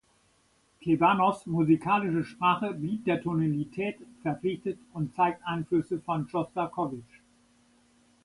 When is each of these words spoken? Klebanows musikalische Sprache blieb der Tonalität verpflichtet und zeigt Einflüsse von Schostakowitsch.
Klebanows 0.79 1.45
musikalische 1.45 2.23
Sprache 2.23 2.73
blieb 2.73 3.05
der 3.05 3.21
Tonalität 3.21 3.97
verpflichtet 4.23 4.79
und 4.93 5.13
zeigt 5.15 5.45
Einflüsse 5.45 5.99
von 5.99 6.27
Schostakowitsch. 6.27 7.19